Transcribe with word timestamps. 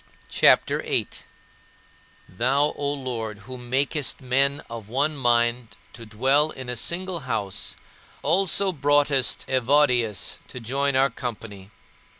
CHAPTER 0.29 0.79
VIII 0.79 1.09
17. 1.11 1.27
Thou, 2.39 2.73
O 2.75 2.91
Lord, 2.93 3.37
who 3.45 3.55
makest 3.59 4.19
men 4.19 4.63
of 4.67 4.89
one 4.89 5.15
mind 5.15 5.77
to 5.93 6.07
dwell 6.07 6.49
in 6.49 6.69
a 6.69 6.75
single 6.75 7.19
house, 7.19 7.75
also 8.23 8.71
broughtest 8.71 9.45
Evodius 9.47 10.39
to 10.47 10.59
join 10.59 10.95
our 10.95 11.11
company. 11.11 11.69